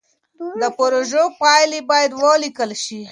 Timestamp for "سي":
2.83-3.01